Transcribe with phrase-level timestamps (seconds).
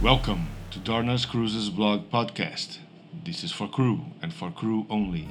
[0.00, 2.78] Welcome to Dornas Cruises Blog Podcast.
[3.24, 5.26] This is for crew and for crew only.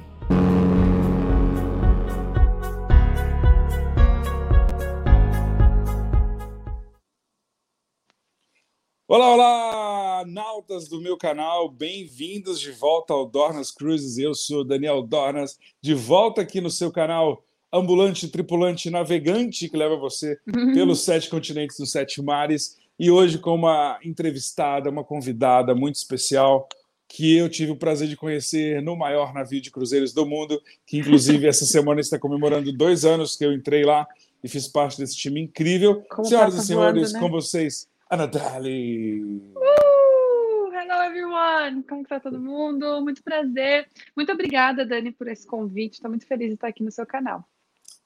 [9.08, 14.18] Olá, olá, nautas do meu canal, bem-vindos de volta ao Dornas Cruises.
[14.18, 19.96] Eu sou Daniel Dornas, de volta aqui no seu canal ambulante, tripulante, navegante que leva
[19.96, 20.38] você
[20.74, 22.76] pelos sete continentes dos sete mares.
[22.98, 26.68] E hoje com uma entrevistada, uma convidada muito especial
[27.08, 30.98] que eu tive o prazer de conhecer no maior navio de cruzeiros do mundo, que
[30.98, 34.06] inclusive essa semana está comemorando dois anos que eu entrei lá
[34.42, 36.02] e fiz parte desse time incrível.
[36.10, 37.20] Como Senhoras e passa senhores, voando, né?
[37.20, 39.22] com vocês, Ana Dali.
[39.22, 41.82] Uh, hello everyone!
[41.84, 43.00] Como que tá todo mundo?
[43.00, 43.88] Muito prazer.
[44.14, 45.94] Muito obrigada, Dani, por esse convite.
[45.94, 47.44] Estou muito feliz de estar aqui no seu canal.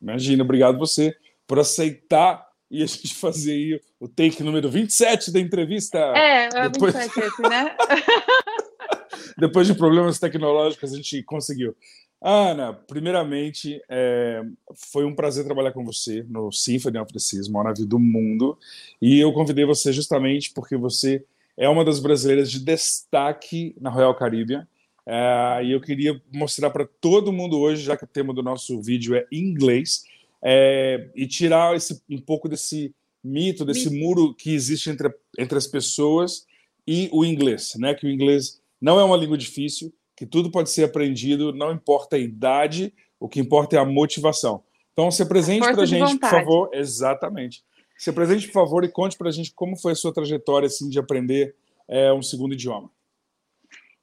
[0.01, 1.15] Imagina, obrigado você
[1.47, 5.99] por aceitar e a gente fazer aí o take número 27 da entrevista.
[5.99, 7.77] É, é Depois- 27 esse, né?
[9.37, 11.75] Depois de problemas tecnológicos, a gente conseguiu.
[12.23, 14.43] Ana, primeiramente, é,
[14.75, 18.59] foi um prazer trabalhar com você no Symphony of the Seas, maior navio do mundo.
[19.01, 21.25] E eu convidei você justamente porque você
[21.57, 24.69] é uma das brasileiras de destaque na Royal Caribbean.
[25.13, 28.81] É, e eu queria mostrar para todo mundo hoje, já que o tema do nosso
[28.81, 30.05] vídeo é inglês,
[30.41, 35.67] é, e tirar esse, um pouco desse mito, desse muro que existe entre, entre as
[35.67, 36.47] pessoas
[36.87, 37.93] e o inglês, né?
[37.93, 42.15] Que o inglês não é uma língua difícil, que tudo pode ser aprendido, não importa
[42.15, 44.63] a idade, o que importa é a motivação.
[44.93, 46.37] Então, se apresente para a gente, por vontade.
[46.37, 46.71] favor.
[46.73, 47.65] Exatamente.
[47.99, 50.89] Se apresente, por favor, e conte para a gente como foi a sua trajetória assim,
[50.89, 51.57] de aprender
[51.89, 52.89] é, um segundo idioma.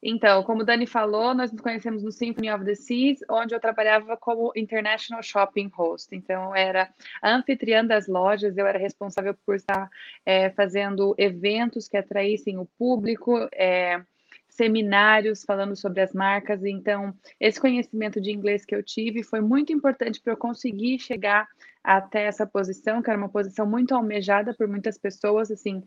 [0.02, 3.59] Então, como o Dani falou, nós nos conhecemos no Symphony of the Seas, onde eu
[3.59, 6.16] trabalhava como International Shopping Host.
[6.16, 9.89] Então, eu era anfitriã das lojas, eu era responsável por estar
[10.26, 14.02] é, fazendo eventos que atraíssem o público, é,
[14.50, 16.64] seminários falando sobre as marcas.
[16.64, 21.48] Então, esse conhecimento de inglês que eu tive foi muito importante para eu conseguir chegar
[21.83, 25.83] até essa posição, que era uma posição muito almejada por muitas pessoas, assim.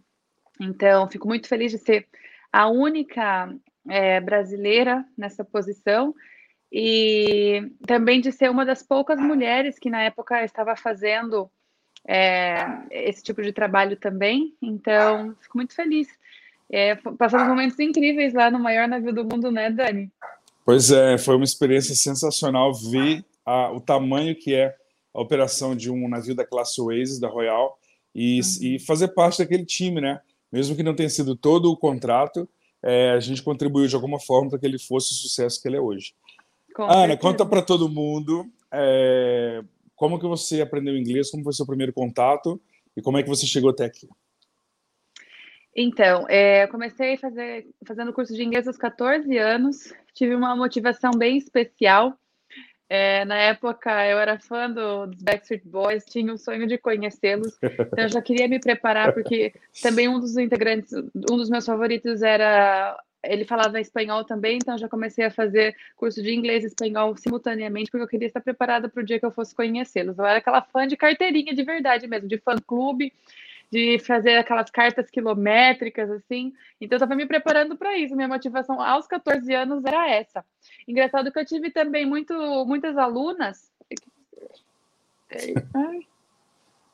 [0.60, 2.06] Então, fico muito feliz de ser
[2.52, 3.54] a única
[3.88, 6.14] é, brasileira nessa posição
[6.72, 11.50] e também de ser uma das poucas mulheres que na época estava fazendo
[12.06, 14.54] é, esse tipo de trabalho também.
[14.62, 16.08] Então, fico muito feliz.
[16.70, 20.10] É, passamos momentos incríveis lá no maior navio do mundo, né, Dani?
[20.64, 24.76] Pois é, foi uma experiência sensacional ver a, o tamanho que é
[25.12, 27.76] a operação de um navio da classe Oasis, da Royal,
[28.14, 28.47] e, Uhum.
[28.62, 30.20] e fazer parte daquele time, né?
[30.52, 32.48] Mesmo que não tenha sido todo o contrato,
[32.82, 35.76] é, a gente contribuiu de alguma forma para que ele fosse o sucesso que ele
[35.76, 36.14] é hoje.
[36.74, 37.18] Com Ana, certeza.
[37.18, 39.62] conta para todo mundo é,
[39.94, 42.60] como que você aprendeu inglês, como foi seu primeiro contato
[42.96, 44.08] e como é que você chegou até aqui.
[45.74, 51.12] Então, é, eu comecei fazer, fazendo curso de inglês aos 14 anos, tive uma motivação
[51.12, 52.18] bem especial.
[52.92, 57.56] É, na época, eu era fã do, dos Backstreet Boys, tinha o sonho de conhecê-los,
[57.62, 62.20] então eu já queria me preparar, porque também um dos integrantes, um dos meus favoritos
[62.20, 63.00] era.
[63.22, 67.90] Ele falava espanhol também, então já comecei a fazer curso de inglês e espanhol simultaneamente,
[67.92, 70.18] porque eu queria estar preparada para o dia que eu fosse conhecê-los.
[70.18, 73.12] Eu era aquela fã de carteirinha de verdade mesmo, de fã-clube
[73.70, 76.53] de fazer aquelas cartas quilométricas, assim.
[76.81, 78.16] Então, eu estava me preparando para isso.
[78.16, 80.44] Minha motivação aos 14 anos era essa.
[80.88, 82.34] Engraçado que eu tive também muito,
[82.66, 83.70] muitas alunas.
[85.75, 86.06] Ai,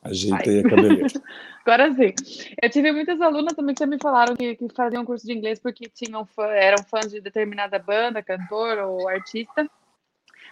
[0.06, 1.06] Ajeitei a cabeleira.
[1.64, 2.14] agora sim.
[2.62, 5.88] Eu tive muitas alunas também que me falaram que, que faziam curso de inglês porque
[5.88, 9.68] tinham fã, eram fãs de determinada banda, cantor ou artista.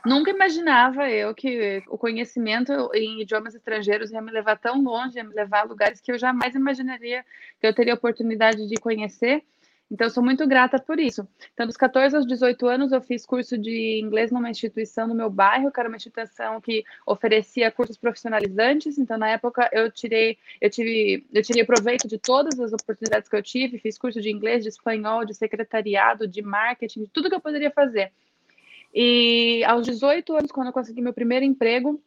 [0.05, 5.25] Nunca imaginava eu que o conhecimento em idiomas estrangeiros ia me levar tão longe, ia
[5.25, 7.25] me levar a lugares que eu jamais imaginaria
[7.59, 9.43] que eu teria oportunidade de conhecer.
[9.91, 11.27] Então, sou muito grata por isso.
[11.53, 15.31] Então, dos 14 aos 18 anos, eu fiz curso de inglês numa instituição no meu
[15.31, 18.99] bairro, que era uma instituição que oferecia cursos profissionalizantes.
[18.99, 23.37] Então, na época, eu tirei, eu tive, eu tirei proveito de todas as oportunidades que
[23.37, 23.79] eu tive.
[23.79, 27.71] Fiz curso de inglês, de espanhol, de secretariado, de marketing, de tudo que eu poderia
[27.71, 28.11] fazer.
[28.95, 32.01] E aos 18 anos, quando eu consegui meu primeiro emprego,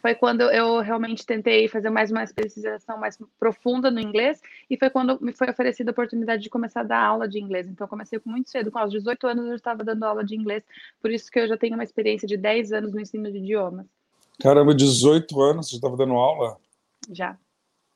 [0.00, 4.90] foi quando eu realmente tentei fazer mais uma especialização mais profunda no inglês, e foi
[4.90, 7.66] quando me foi oferecida a oportunidade de começar a dar aula de inglês.
[7.66, 10.24] Então, eu comecei com muito cedo, com aos 18 anos eu já estava dando aula
[10.24, 10.62] de inglês,
[11.00, 13.86] por isso que eu já tenho uma experiência de 10 anos no ensino de idiomas.
[14.40, 16.58] Caramba, 18 anos, você estava dando aula?
[17.10, 17.38] Já.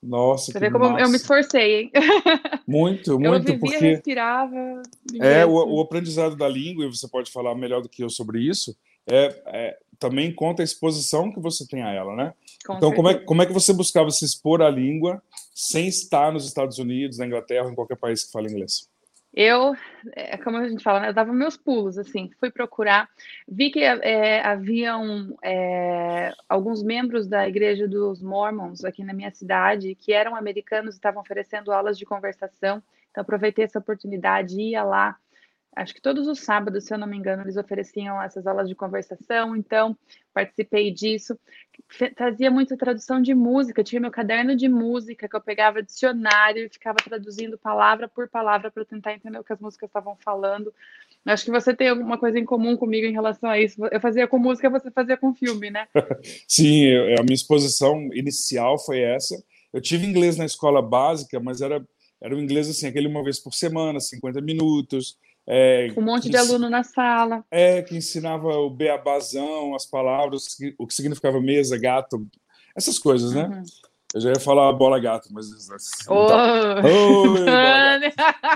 [0.02, 1.16] Nossa, Você que vê como eu me massa.
[1.16, 1.92] esforcei, hein?
[2.66, 4.82] Muito, Eu muito, vivia, porque respirava.
[5.20, 8.40] é o, o aprendizado da língua, e você pode falar melhor do que eu sobre
[8.40, 12.32] isso, é, é também conta a exposição que você tem a ela, né?
[12.64, 15.20] Com então, como é, como é que você buscava se expor à língua
[15.54, 18.88] sem estar nos Estados Unidos, na Inglaterra, em qualquer país que fala inglês?
[19.40, 19.76] Eu,
[20.16, 23.08] é, como a gente fala, né, eu dava meus pulos, assim, fui procurar,
[23.46, 29.94] vi que é, haviam é, alguns membros da igreja dos Mormons aqui na minha cidade
[29.94, 32.82] que eram americanos e estavam oferecendo aulas de conversação,
[33.12, 35.16] então aproveitei essa oportunidade, ia lá,
[35.74, 38.74] acho que todos os sábados, se eu não me engano, eles ofereciam essas aulas de
[38.74, 39.96] conversação, então
[40.32, 41.38] participei disso.
[42.16, 46.68] Fazia muita tradução de música, tinha meu caderno de música que eu pegava dicionário e
[46.68, 50.72] ficava traduzindo palavra por palavra para tentar entender o que as músicas estavam falando.
[51.24, 53.84] Acho que você tem alguma coisa em comum comigo em relação a isso.
[53.86, 55.86] Eu fazia com música, você fazia com filme, né?
[56.48, 59.34] Sim, a minha exposição inicial foi essa.
[59.72, 61.84] Eu tive inglês na escola básica, mas era
[62.20, 65.16] era um inglês assim, aquele uma vez por semana, 50 minutos.
[65.50, 67.42] É, um monte de aluno na sala.
[67.50, 72.26] É, que ensinava o beabazão, as palavras, o que significava mesa, gato,
[72.76, 73.44] essas coisas, né?
[73.44, 73.62] Uhum.
[74.14, 75.46] Eu já ia falar bola gato, mas.
[75.70, 76.26] Assim, oh.
[76.26, 76.82] tá.
[76.84, 78.48] Oi, bola gato.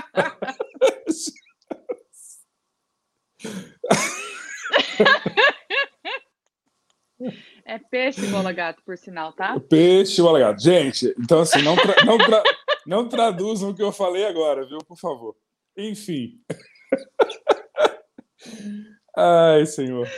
[7.65, 9.59] É peixe bola gato, por sinal, tá?
[9.69, 10.61] Peixe bola gato.
[10.61, 12.43] Gente, então assim, não, tra não, tra
[12.85, 14.79] não traduzam o que eu falei agora, viu?
[14.79, 15.35] Por favor.
[15.77, 16.39] Enfim.
[19.15, 20.09] Ai, senhor.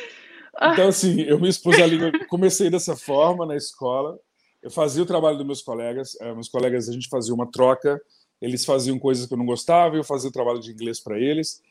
[0.72, 4.18] Então, assim, eu me expus à língua, comecei dessa forma na escola.
[4.64, 6.16] Eu fazia o trabalho dos meus colegas.
[6.16, 8.02] Uh, meus colegas, a gente fazia uma troca.
[8.42, 11.62] Eles faziam coisas que eu não gostava, eu fazia o trabalho de inglês para eles.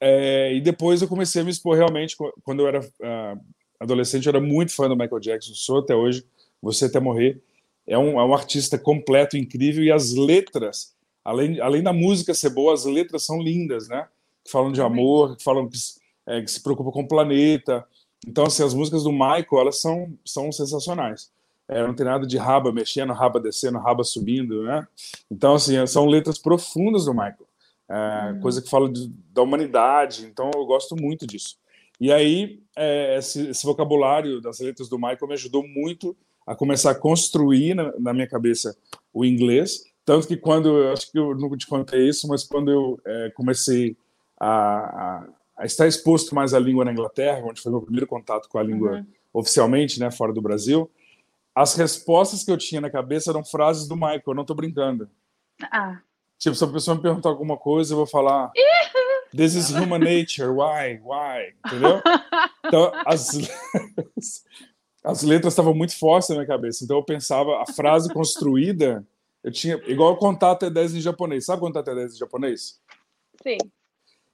[0.00, 2.16] É, e depois eu comecei a me expor realmente.
[2.44, 3.40] Quando eu era uh,
[3.80, 6.24] adolescente, eu era muito fã do Michael Jackson, sou até hoje,
[6.62, 7.40] você até morrer.
[7.86, 10.94] É um, é um artista completo, incrível, e as letras,
[11.24, 14.06] além, além da música ser boa, as letras são lindas, né?
[14.48, 15.76] Que falam de amor, que falam que,
[16.26, 17.86] é, que se preocupa com o planeta.
[18.26, 21.30] Então, assim, as músicas do Michael, elas são, são sensacionais.
[21.68, 24.88] É, não tem nada de raba mexendo, raba descendo, raba subindo, né?
[25.30, 27.46] Então, assim, são letras profundas do Michael.
[27.90, 28.40] É, uhum.
[28.40, 30.24] Coisa que fala de, da humanidade.
[30.24, 31.58] Então, eu gosto muito disso.
[32.00, 36.16] E aí, é, esse, esse, vocabulário das letras do Michael me ajudou muito
[36.46, 38.74] a começar a construir na, na, minha cabeça
[39.12, 39.84] o inglês.
[40.06, 43.94] Tanto que quando, acho que eu nunca te contei isso, mas quando eu é, comecei
[44.38, 45.26] a, a,
[45.56, 48.62] a, estar exposto mais à língua na Inglaterra, onde foi meu primeiro contato com a
[48.62, 49.06] língua uhum.
[49.32, 50.90] oficialmente, né, fora do Brasil,
[51.54, 55.10] as respostas que eu tinha na cabeça eram frases do Michael, eu não estou brincando.
[55.72, 55.98] Ah.
[56.38, 58.52] Tipo, se a pessoa me perguntar alguma coisa, eu vou falar.
[59.36, 62.00] This is human nature, why, why, entendeu?
[62.64, 63.32] Então, as,
[65.02, 66.84] as letras estavam muito fortes na minha cabeça.
[66.84, 69.04] Então, eu pensava, a frase construída,
[69.42, 71.44] eu tinha, igual contar até 10 em japonês.
[71.44, 72.80] Sabe contar até 10 em japonês?
[73.42, 73.58] Sim.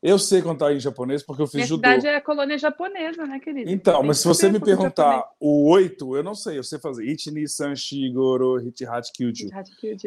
[0.05, 1.89] Eu sei contar em japonês porque eu fiz Minha judô.
[1.89, 3.71] cidade é colônia japonesa, né, querido?
[3.71, 7.07] Então, mas se você me perguntar o 8, eu não sei, eu sei fazer.
[7.07, 9.49] Ichini, Sanshi, Goro, Hichihachi, Kyuju.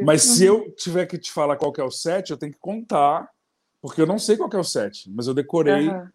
[0.05, 0.35] Mas uhum.
[0.35, 3.27] se eu tiver que te falar qual é o 7, eu tenho que contar,
[3.81, 6.07] porque eu não sei qual é o 7, mas eu decorei uhum.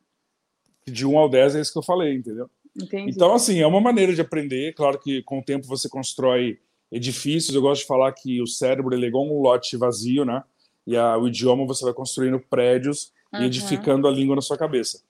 [0.87, 2.49] de 1 ao 10, é isso que eu falei, entendeu?
[2.81, 3.11] Entendi.
[3.11, 4.75] Então, assim, é uma maneira de aprender.
[4.75, 7.53] Claro que com o tempo você constrói edifícios.
[7.53, 10.45] Eu gosto de falar que o cérebro ele é igual um lote vazio, né?
[10.87, 13.43] E a, o idioma você vai construindo prédios uhum.
[13.43, 15.03] e edificando a língua na sua cabeça.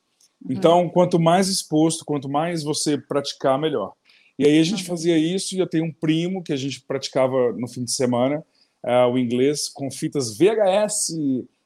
[0.49, 0.89] Então, uhum.
[0.89, 3.93] quanto mais exposto, quanto mais você praticar, melhor.
[4.39, 7.53] E aí a gente fazia isso e eu tenho um primo que a gente praticava
[7.53, 8.45] no fim de semana
[8.85, 11.14] uh, o inglês com fitas VHS.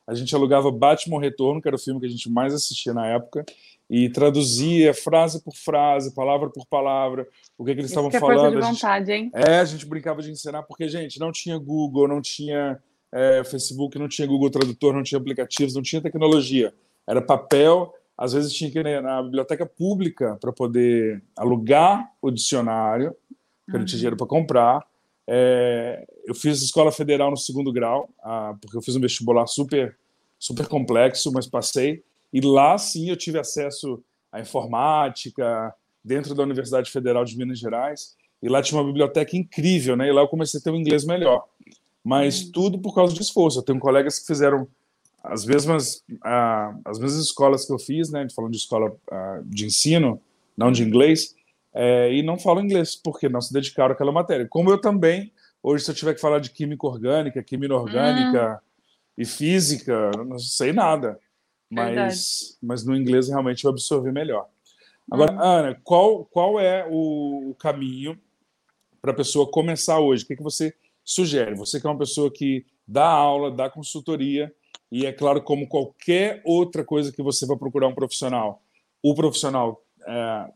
[0.06, 3.06] A gente alugava Batman Retorno, que era o filme que a gente mais assistia na
[3.06, 3.44] época,
[3.88, 8.20] e traduzia frase por frase, palavra por palavra, o que, que eles estavam que é
[8.20, 8.60] falando.
[8.60, 9.30] De vontade, hein?
[9.32, 12.80] É, a gente brincava de ensinar, porque, gente, não tinha Google, não tinha
[13.12, 16.72] é, Facebook, não tinha Google Tradutor, não tinha aplicativos, não tinha tecnologia.
[17.06, 23.14] Era papel, às vezes tinha que ir na biblioteca pública para poder alugar o dicionário,
[23.64, 23.78] porque uhum.
[23.78, 24.86] não tinha dinheiro para comprar.
[25.28, 29.96] É, eu fiz escola federal no segundo grau, ah, porque eu fiz um vestibular super,
[30.38, 32.02] super complexo, mas passei.
[32.32, 38.16] E lá sim eu tive acesso à informática, dentro da Universidade Federal de Minas Gerais.
[38.42, 40.08] E lá tinha uma biblioteca incrível, né?
[40.08, 41.44] E lá eu comecei a ter um inglês melhor.
[42.06, 42.52] Mas uhum.
[42.52, 43.58] tudo por causa de esforço.
[43.58, 44.68] Eu tenho colegas que fizeram
[45.22, 48.26] as mesmas, uh, as mesmas escolas que eu fiz, né?
[48.34, 50.20] Falando de escola uh, de ensino,
[50.56, 51.34] não de inglês,
[51.74, 54.46] é, e não falam inglês, porque não se dedicaram àquela matéria.
[54.48, 55.32] Como eu também,
[55.62, 58.58] hoje, se eu tiver que falar de química orgânica, química inorgânica uhum.
[59.18, 61.18] e física, não sei nada
[61.70, 64.48] mas, mas no inglês realmente eu absorvi melhor.
[65.10, 65.40] Agora, uhum.
[65.40, 68.18] Ana, qual, qual é o, o caminho
[69.00, 70.24] para a pessoa começar hoje?
[70.24, 70.74] O que, que você
[71.06, 71.54] sugere?
[71.54, 74.52] Você que é uma pessoa que dá aula, dá consultoria,
[74.90, 78.62] e é claro, como qualquer outra coisa que você vai procurar um profissional,
[79.02, 80.50] o profissional é,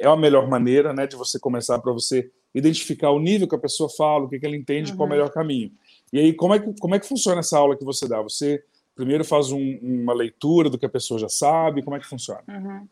[0.00, 3.58] é a melhor maneira né, de você começar para você identificar o nível que a
[3.58, 4.96] pessoa fala, o que, que ela entende, uhum.
[4.96, 5.18] qual é o uhum.
[5.18, 5.72] melhor caminho.
[6.12, 8.22] E aí, como é, que, como é que funciona essa aula que você dá?
[8.22, 8.62] Você
[8.94, 11.82] primeiro faz um, uma leitura do que a pessoa já sabe?
[11.82, 12.42] Como é que funciona?
[12.48, 12.88] Uhum.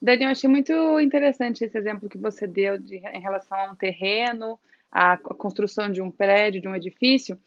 [0.00, 3.74] Dani, eu achei muito interessante esse exemplo que você deu de, em relação a um
[3.74, 4.58] terreno,
[4.90, 7.38] a construção de um prédio, de um edifício.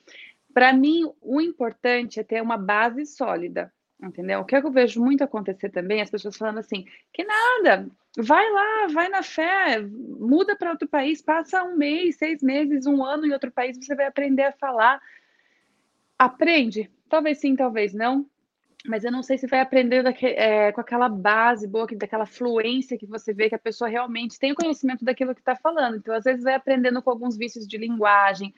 [0.53, 4.39] Para mim, o importante é ter uma base sólida, entendeu?
[4.41, 8.87] O que eu vejo muito acontecer também, as pessoas falando assim, que nada, vai lá,
[8.87, 13.31] vai na fé, muda para outro país, passa um mês, seis meses, um ano em
[13.31, 15.01] outro país, você vai aprender a falar.
[16.17, 18.25] Aprende, talvez sim, talvez não,
[18.85, 23.05] mas eu não sei se vai aprender é, com aquela base boa, daquela fluência que
[23.05, 25.97] você vê que a pessoa realmente tem o conhecimento daquilo que está falando.
[25.97, 28.53] Então, às vezes, vai aprendendo com alguns vícios de linguagem,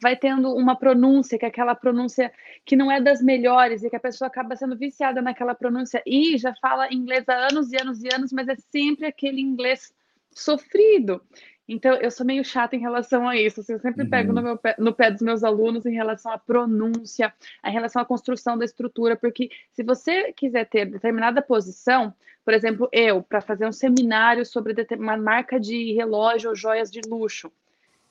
[0.00, 2.32] vai tendo uma pronúncia, que é aquela pronúncia
[2.64, 6.36] que não é das melhores, e que a pessoa acaba sendo viciada naquela pronúncia e
[6.38, 9.92] já fala inglês há anos e anos e anos, mas é sempre aquele inglês
[10.32, 11.22] sofrido.
[11.68, 13.60] Então, eu sou meio chata em relação a isso.
[13.60, 14.10] Assim, eu sempre uhum.
[14.10, 17.32] pego no, pé, no pé dos meus alunos em relação à pronúncia,
[17.64, 22.88] em relação à construção da estrutura, porque se você quiser ter determinada posição, por exemplo,
[22.90, 27.52] eu, para fazer um seminário sobre uma marca de relógio ou joias de luxo,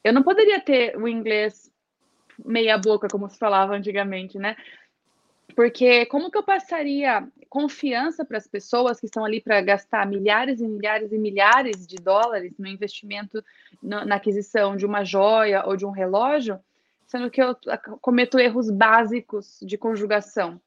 [0.03, 1.71] eu não poderia ter o inglês
[2.45, 4.55] meia boca, como se falava antigamente, né?
[5.55, 10.59] Porque como que eu passaria confiança para as pessoas que estão ali para gastar milhares
[10.59, 13.43] e milhares e milhares de dólares no investimento
[13.81, 16.59] no, na aquisição de uma joia ou de um relógio,
[17.05, 17.55] sendo que eu
[18.01, 20.59] cometo erros básicos de conjugação.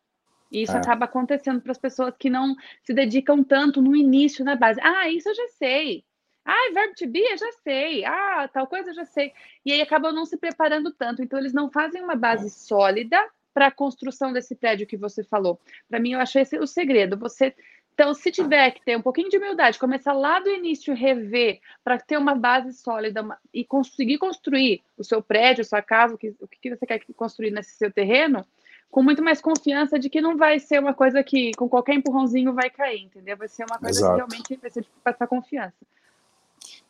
[0.51, 0.79] E isso é.
[0.79, 4.81] acaba acontecendo para as pessoas que não se dedicam tanto no início, na base.
[4.83, 6.05] Ah, isso eu já sei.
[6.45, 8.05] Ah, verbo to be, eu já sei.
[8.05, 9.33] Ah, tal coisa eu já sei.
[9.65, 11.23] E aí acabam não se preparando tanto.
[11.23, 15.59] Então, eles não fazem uma base sólida para a construção desse prédio que você falou.
[15.88, 17.16] Para mim, eu acho esse o segredo.
[17.19, 17.54] Você
[18.00, 21.99] então, se tiver que ter um pouquinho de humildade, começar lá do início, rever, para
[21.99, 26.19] ter uma base sólida uma, e conseguir construir o seu prédio, a sua casa, o
[26.19, 28.42] que, o que você quer construir nesse seu terreno,
[28.90, 32.54] com muito mais confiança de que não vai ser uma coisa que com qualquer empurrãozinho
[32.54, 33.37] vai cair, entendeu?
[33.37, 34.12] Vai ser uma coisa Exato.
[34.12, 35.76] que realmente vai ser de passar confiança.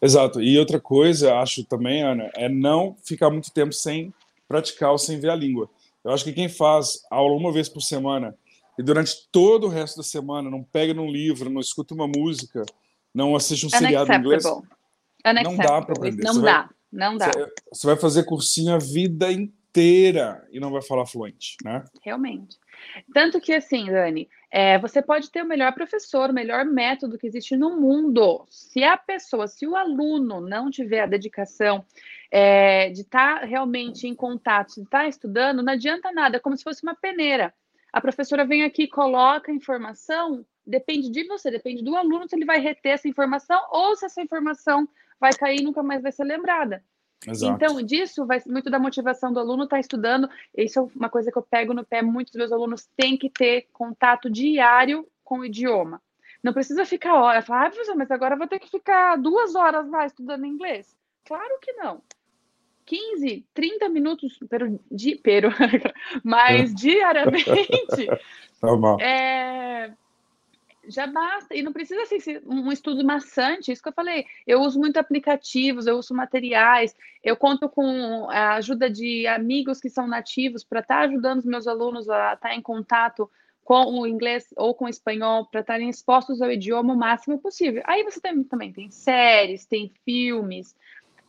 [0.01, 0.41] Exato.
[0.41, 4.15] E outra coisa, acho também, Ana, é não ficar muito tempo sem
[4.47, 5.69] praticar ou sem ver a língua.
[6.05, 8.35] Eu acho que quem faz aula uma vez por semana
[8.79, 12.65] e durante todo o resto da semana não pega num livro, não escuta uma música,
[13.15, 16.23] não assiste um seriado inglês, não dá para aprender.
[16.23, 17.31] Não você dá, vai, não dá.
[17.73, 21.85] Você vai fazer cursinho a vida inteira e não vai falar fluente, né?
[22.03, 22.59] Realmente.
[23.13, 27.27] Tanto que assim, Dani, é, você pode ter o melhor professor, o melhor método que
[27.27, 28.45] existe no mundo.
[28.51, 31.85] Se a pessoa, se o aluno não tiver a dedicação
[32.31, 36.41] é, de estar tá realmente em contato, de estar tá estudando, não adianta nada, é
[36.41, 37.55] como se fosse uma peneira.
[37.93, 42.59] A professora vem aqui, coloca informação, depende de você, depende do aluno se ele vai
[42.59, 44.89] reter essa informação ou se essa informação
[45.21, 46.83] vai cair e nunca mais vai ser lembrada.
[47.27, 47.53] Exato.
[47.55, 50.29] Então, disso vai muito da motivação do aluno estar tá estudando.
[50.57, 52.03] Isso é uma coisa que eu pego no pé.
[52.03, 56.01] Muitos dos meus alunos têm que ter contato diário com o idioma.
[56.43, 59.89] Não precisa ficar hora, falar, ah, professor, mas agora vou ter que ficar duas horas
[59.91, 60.97] lá estudando inglês.
[61.25, 62.03] Claro que não.
[62.87, 65.51] 15, 30 minutos pero, di, pero,
[66.25, 68.09] mas diariamente
[69.01, 69.93] é,
[70.89, 71.55] já basta.
[71.55, 74.27] E não precisa ser um estudo maçante, isso que eu falei.
[74.47, 79.91] Eu uso muito aplicativos, eu uso materiais, eu conto com a ajuda de amigos que
[79.91, 83.31] são nativos para estar tá ajudando os meus alunos a estar tá em contato
[83.63, 87.83] com o inglês ou com o espanhol para estarem expostos ao idioma o máximo possível.
[87.87, 90.75] Aí você tem, também tem séries, tem filmes,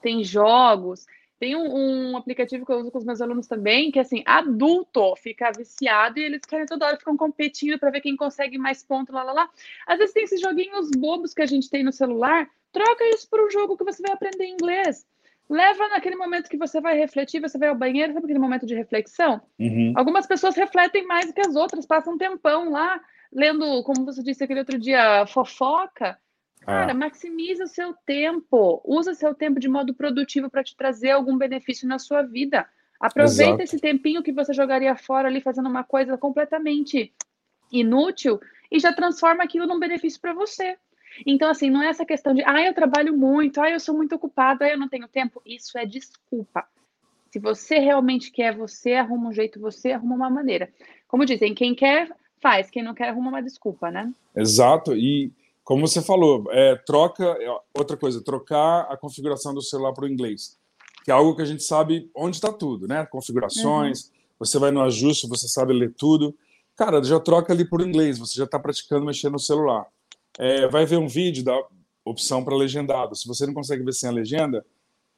[0.02, 1.06] tem jogos.
[1.42, 5.16] Tem um, um, aplicativo que eu uso com os meus alunos também, que assim, adulto
[5.16, 9.12] fica viciado e eles querem toda hora ficam competindo para ver quem consegue mais pontos,
[9.12, 9.50] lá, lá, lá.
[9.88, 13.44] Às vezes tem esses joguinhos bobos que a gente tem no celular, troca isso por
[13.44, 15.04] um jogo que você vai aprender inglês.
[15.50, 18.76] Leva naquele momento que você vai refletir, você vai ao banheiro, sabe aquele momento de
[18.76, 19.42] reflexão?
[19.58, 19.94] Uhum.
[19.96, 23.02] Algumas pessoas refletem mais do que as outras, passam um tempão lá,
[23.34, 26.20] lendo, como você disse aquele outro dia, fofoca.
[26.62, 26.96] Cara, ah.
[26.96, 28.82] maximiza o seu tempo.
[28.86, 32.68] Usa seu tempo de modo produtivo para te trazer algum benefício na sua vida.
[33.00, 33.64] Aproveita Exato.
[33.64, 37.12] esse tempinho que você jogaria fora ali fazendo uma coisa completamente
[37.72, 38.40] inútil
[38.72, 40.78] e já transforma aquilo num benefício para você.
[41.26, 44.16] Então, assim, não é essa questão de, ah, eu trabalho muito, ah, eu sou muito
[44.16, 45.42] ocupado, ah, eu não tenho tempo.
[45.46, 46.66] Isso é desculpa.
[47.32, 50.70] Se você realmente quer, você arruma um jeito, você arruma uma maneira.
[51.08, 54.14] Como dizem, quem quer, faz, quem não quer, arruma uma desculpa, né?
[54.36, 54.96] Exato.
[54.96, 55.32] E
[55.64, 57.24] como você falou, é, troca.
[57.24, 60.58] É, outra coisa, trocar a configuração do celular para o inglês,
[61.04, 63.06] que é algo que a gente sabe onde está tudo, né?
[63.06, 64.12] Configurações, uhum.
[64.40, 66.36] você vai no ajuste, você sabe ler tudo.
[66.76, 69.86] Cara, já troca ali por inglês, você já está praticando mexer no celular.
[70.38, 71.58] É, vai ver um vídeo, dá,
[72.04, 73.16] opção para legendado.
[73.16, 74.66] Se você não consegue ver sem a legenda,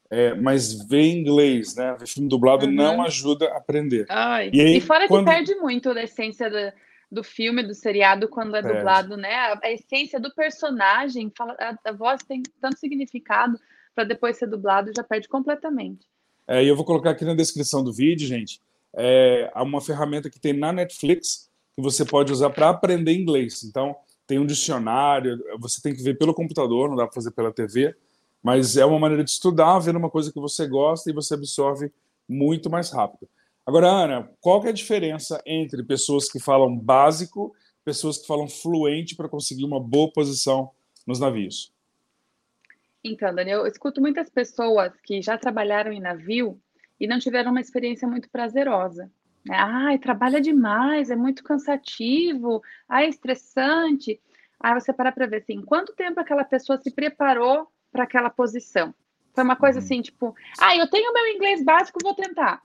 [0.09, 1.95] é, mas ver inglês, né?
[1.99, 2.71] Ver filme dublado uhum.
[2.71, 4.05] não ajuda a aprender.
[4.09, 5.25] Ai, e, aí, e, fora quando...
[5.25, 6.73] que perde muito da essência da,
[7.13, 8.77] do filme, do seriado, quando é perde.
[8.77, 9.35] dublado, né?
[9.35, 13.59] A, a, essência do personagem, fala, a, a voz tem tanto significado
[13.93, 16.07] para depois ser dublado, já perde completamente.
[16.47, 18.59] É, e eu vou colocar aqui na descrição do vídeo, gente,
[18.95, 23.63] é, uma ferramenta que tem na Netflix que você pode usar para aprender inglês.
[23.63, 27.51] Então, tem um dicionário, você tem que ver pelo computador, não dá para fazer pela
[27.51, 27.95] TV,
[28.41, 31.91] mas é uma maneira de estudar, vendo uma coisa que você gosta e você absorve
[32.27, 33.27] muito mais rápido.
[33.65, 38.47] Agora, Ana, qual que é a diferença entre pessoas que falam básico, pessoas que falam
[38.47, 40.71] fluente para conseguir uma boa posição
[41.07, 41.73] nos navios?
[43.03, 46.59] Então, Daniel, eu escuto muitas pessoas que já trabalharam em navio
[46.99, 49.11] e não tiveram uma experiência muito prazerosa.
[49.45, 49.55] Né?
[49.57, 54.19] Ai, trabalha demais, é muito cansativo, ai, estressante.
[54.59, 58.93] Aí você para para ver assim, quanto tempo aquela pessoa se preparou para aquela posição.
[59.33, 59.85] Foi uma coisa uhum.
[59.85, 62.61] assim, tipo, ah, eu tenho meu inglês básico, vou tentar.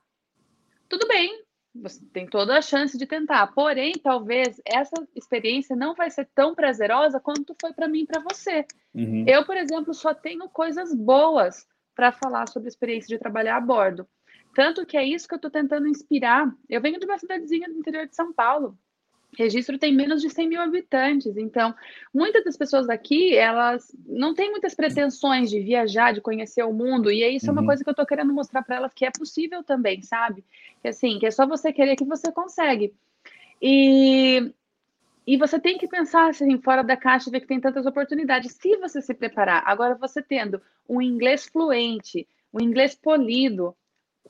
[0.89, 3.47] Tudo bem, você tem toda a chance de tentar.
[3.49, 8.23] Porém, talvez essa experiência não vai ser tão prazerosa quanto foi para mim e para
[8.23, 8.65] você.
[8.95, 9.25] Uhum.
[9.27, 13.61] Eu, por exemplo, só tenho coisas boas para falar sobre a experiência de trabalhar a
[13.61, 14.09] bordo.
[14.55, 16.53] Tanto que é isso que eu estou tentando inspirar.
[16.69, 18.77] Eu venho de uma cidadezinha do interior de São Paulo,
[19.37, 21.37] registro tem menos de 100 mil habitantes.
[21.37, 21.75] Então,
[22.13, 27.11] muitas das pessoas daqui, elas não têm muitas pretensões de viajar, de conhecer o mundo.
[27.11, 27.51] E isso uhum.
[27.51, 27.67] é uma uhum.
[27.67, 30.45] coisa que eu estou querendo mostrar para elas que é possível também, sabe?
[30.83, 32.95] Que assim, que é só você querer que você consegue.
[33.61, 34.53] E,
[35.27, 38.53] e você tem que pensar assim, fora da caixa ver que tem tantas oportunidades.
[38.53, 43.77] Se você se preparar, agora você tendo um inglês fluente, um inglês polido,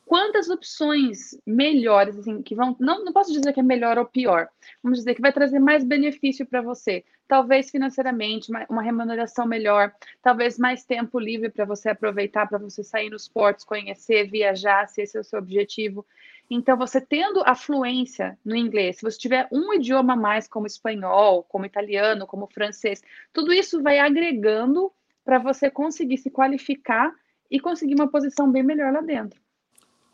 [0.08, 2.74] quantas opções melhores, assim, que vão.
[2.80, 4.48] Não, não posso dizer que é melhor ou pior,
[4.82, 7.04] vamos dizer que vai trazer mais benefício para você.
[7.28, 13.10] Talvez financeiramente, uma remuneração melhor, talvez mais tempo livre para você aproveitar, para você sair
[13.10, 16.06] nos portos, conhecer, viajar, se esse é o seu objetivo.
[16.50, 20.66] Então, você tendo a fluência no inglês, se você tiver um idioma a mais, como
[20.66, 24.90] espanhol, como italiano, como francês, tudo isso vai agregando
[25.22, 27.12] para você conseguir se qualificar
[27.50, 29.38] e conseguir uma posição bem melhor lá dentro.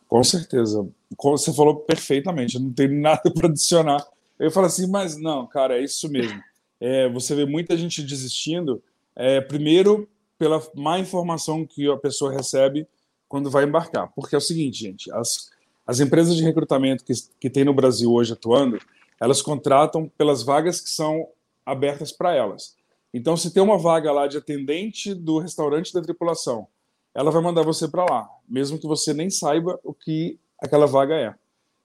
[0.08, 0.86] Com certeza.
[1.22, 4.04] Você falou perfeitamente, não tem nada para adicionar.
[4.38, 6.42] Eu falo assim, mas não, cara, é isso mesmo.
[6.80, 8.82] É, você vê muita gente desistindo,
[9.16, 12.86] é, primeiro pela má informação que a pessoa recebe
[13.28, 14.12] quando vai embarcar.
[14.14, 15.50] Porque é o seguinte, gente, as,
[15.86, 18.78] as empresas de recrutamento que, que tem no Brasil hoje atuando,
[19.20, 21.28] elas contratam pelas vagas que são
[21.64, 22.76] abertas para elas.
[23.12, 26.66] Então, se tem uma vaga lá de atendente do restaurante da tripulação
[27.14, 31.14] ela vai mandar você para lá, mesmo que você nem saiba o que aquela vaga
[31.14, 31.34] é.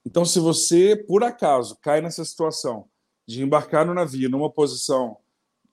[0.04, 2.86] Então, se você, por acaso, cai nessa situação
[3.26, 5.16] de embarcar no navio numa posição,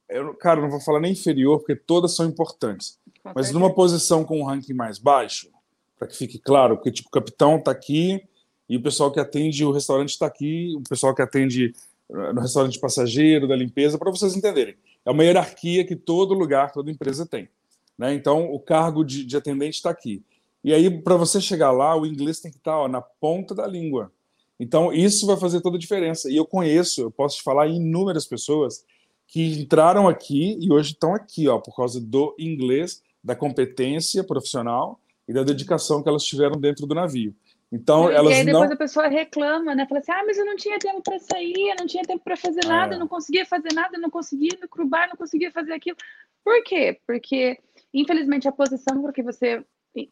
[0.08, 3.00] eu, cara, não vou falar nem inferior, porque todas são importantes,
[3.36, 5.50] mas numa posição com um ranking mais baixo,
[5.98, 8.22] para que fique claro, porque tipo, o capitão está aqui
[8.70, 11.74] e o pessoal que atende o restaurante está aqui, o pessoal que atende
[12.10, 14.76] eh, no restaurante passageiro, da limpeza, para vocês entenderem.
[15.06, 17.50] É uma hierarquia que todo lugar, toda empresa tem.
[17.98, 18.14] Né?
[18.14, 20.24] Então, o cargo de, de atendente está aqui.
[20.64, 23.56] E aí, para você chegar lá, o inglês tem que estar tá, ó, na ponta
[23.56, 24.12] da língua.
[24.60, 26.30] Então, isso vai fazer toda a diferença.
[26.30, 28.84] E eu conheço, eu posso te falar inúmeras pessoas
[29.28, 35.00] que entraram aqui e hoje estão aqui, ó, por causa do inglês, da competência profissional
[35.28, 37.36] e da dedicação que elas tiveram dentro do navio.
[37.70, 38.74] Então, e elas aí depois não...
[38.74, 39.86] a pessoa reclama, né?
[39.88, 42.38] Fala assim: ah, mas eu não tinha tempo para sair, eu não tinha tempo para
[42.38, 42.96] fazer nada, é.
[42.96, 45.98] eu não conseguia fazer nada, eu não conseguia no crubar, não conseguia fazer aquilo.
[46.46, 46.98] Por quê?
[47.06, 47.60] Porque
[48.00, 49.64] Infelizmente, a posição para que você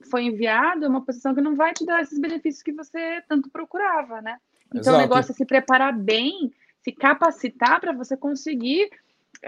[0.10, 3.50] foi enviado é uma posição que não vai te dar esses benefícios que você tanto
[3.50, 4.38] procurava, né?
[4.67, 4.98] Então, Exato.
[4.98, 6.52] o negócio é se preparar bem,
[6.84, 8.89] se capacitar para você conseguir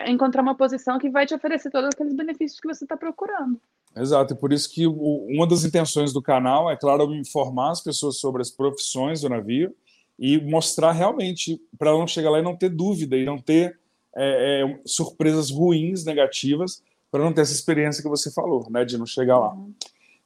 [0.06, 3.60] encontrar uma posição que vai te oferecer todos aqueles benefícios que você está procurando.
[3.96, 7.82] Exato, e por isso que o, uma das intenções do canal é, claro, informar as
[7.82, 9.74] pessoas sobre as profissões do navio
[10.20, 13.80] e mostrar realmente, para não chegar lá e não ter dúvida e não ter
[14.16, 16.84] é, é, surpresas ruins, negativas,
[17.18, 19.52] para não ter essa experiência que você falou, né, de não chegar lá.
[19.52, 19.74] Uhum.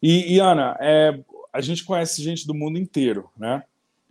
[0.03, 1.17] E, e, Ana, é,
[1.53, 3.63] a gente conhece gente do mundo inteiro, né?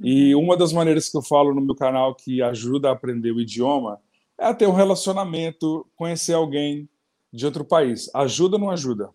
[0.02, 0.44] E uhum.
[0.44, 4.00] uma das maneiras que eu falo no meu canal que ajuda a aprender o idioma
[4.38, 6.88] é ter um relacionamento, conhecer alguém
[7.30, 8.10] de outro país.
[8.14, 9.10] Ajuda ou não ajuda?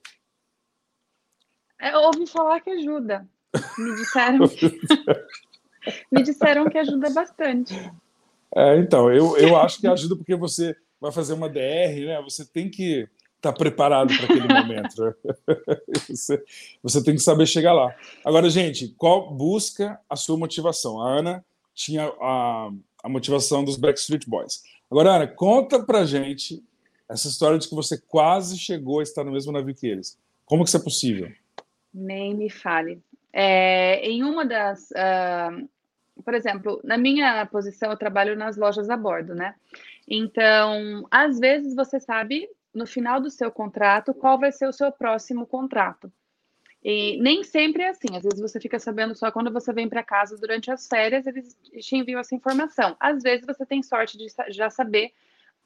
[1.81, 3.27] É, eu ouvi falar que ajuda.
[3.79, 4.79] Me disseram que...
[6.11, 7.73] Me disseram que ajuda bastante.
[8.55, 12.21] É, então, eu, eu acho que ajuda porque você vai fazer uma DR, né?
[12.23, 15.15] Você tem que está preparado para aquele momento.
[16.09, 16.43] Você,
[16.81, 17.93] você, tem que saber chegar lá.
[18.23, 21.01] Agora, gente, qual busca a sua motivação?
[21.01, 22.69] A Ana tinha a,
[23.03, 24.63] a motivação dos Backstreet Boys.
[24.89, 26.63] Agora, Ana, conta para gente
[27.09, 30.17] essa história de que você quase chegou a estar no mesmo navio que eles.
[30.45, 31.31] Como que isso é possível?
[31.93, 33.01] Nem me fale.
[33.31, 35.69] É, em uma das, uh,
[36.23, 39.55] por exemplo, na minha posição eu trabalho nas lojas a bordo, né?
[40.07, 44.91] Então, às vezes você sabe no final do seu contrato qual vai ser o seu
[44.91, 46.11] próximo contrato.
[46.83, 48.15] E nem sempre é assim.
[48.15, 51.57] Às vezes você fica sabendo só quando você vem para casa durante as férias, eles
[51.79, 52.95] te enviam essa informação.
[52.99, 55.11] Às vezes você tem sorte de já saber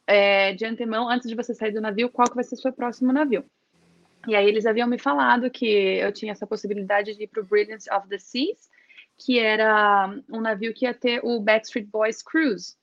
[0.08, 2.72] é, de antemão, antes de você sair do navio, qual que vai ser o seu
[2.72, 3.43] próximo navio.
[4.28, 7.45] E aí eles haviam me falado que eu tinha essa possibilidade de ir para o
[7.45, 8.69] Brilliance of the Seas,
[9.17, 12.78] que era um navio que ia ter o Backstreet Boys Cruise.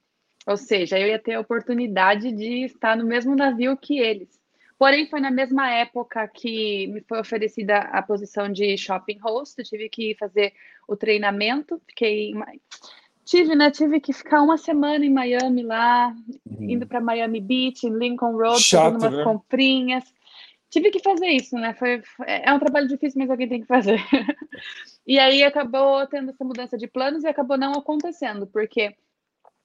[0.47, 4.29] Ou seja, eu ia ter a oportunidade de estar no mesmo navio que eles.
[4.79, 9.59] Porém, foi na mesma época que me foi oferecida a posição de shopping host.
[9.59, 10.53] Eu tive que fazer
[10.87, 11.81] o treinamento.
[11.89, 12.33] Fiquei.
[13.25, 13.71] Tive, né?
[13.71, 16.15] Tive que ficar uma semana em Miami lá,
[16.47, 16.71] uhum.
[16.71, 19.25] indo para Miami Beach, em Lincoln Road, Chato, fazendo umas né?
[19.25, 20.05] comprinhas.
[20.69, 21.75] Tive que fazer isso, né?
[21.75, 23.99] Foi, é um trabalho difícil, mas alguém tem que fazer.
[25.07, 28.95] e aí acabou tendo essa mudança de planos e acabou não acontecendo, porque